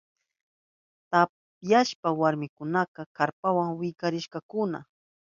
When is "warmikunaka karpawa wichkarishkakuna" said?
2.21-4.79